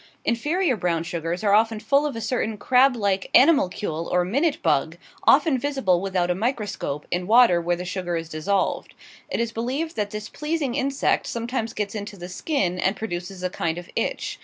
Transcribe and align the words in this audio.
Inferior 0.25 0.75
brown 0.75 1.03
sugars 1.03 1.43
are 1.43 1.53
often 1.53 1.79
full 1.79 2.07
of 2.07 2.15
a 2.15 2.21
certain 2.21 2.57
crab 2.57 2.95
like 2.95 3.29
animalcule 3.35 4.09
or 4.11 4.25
minute 4.25 4.59
bug, 4.63 4.97
often 5.25 5.59
visible 5.59 6.01
without 6.01 6.31
a 6.31 6.33
microscope, 6.33 7.05
in 7.11 7.27
water 7.27 7.61
where 7.61 7.75
the 7.75 7.85
sugar 7.85 8.15
is 8.15 8.27
dissolved. 8.27 8.95
It 9.29 9.39
is 9.39 9.51
believed 9.51 9.95
that 9.97 10.09
this 10.09 10.27
pleasing 10.27 10.73
insect 10.73 11.27
sometimes 11.27 11.73
gets 11.75 11.93
into 11.93 12.17
the 12.17 12.29
skin, 12.29 12.79
and 12.79 12.95
produces 12.95 13.43
a 13.43 13.49
kind 13.51 13.77
of 13.77 13.91
itch. 13.95 14.39